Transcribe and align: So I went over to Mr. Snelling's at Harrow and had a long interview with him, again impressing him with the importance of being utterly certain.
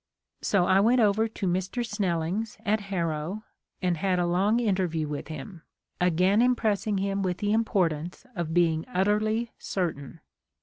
So 0.41 0.65
I 0.65 0.79
went 0.79 0.99
over 0.99 1.27
to 1.27 1.45
Mr. 1.45 1.85
Snelling's 1.85 2.57
at 2.65 2.79
Harrow 2.89 3.43
and 3.83 3.97
had 3.97 4.17
a 4.17 4.25
long 4.25 4.59
interview 4.59 5.07
with 5.07 5.27
him, 5.27 5.61
again 5.99 6.41
impressing 6.41 6.97
him 6.97 7.21
with 7.21 7.37
the 7.37 7.53
importance 7.53 8.25
of 8.35 8.51
being 8.51 8.83
utterly 8.87 9.51
certain. 9.59 10.19